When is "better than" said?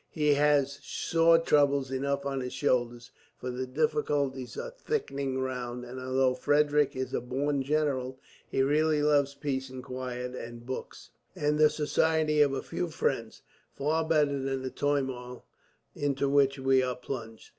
14.03-14.63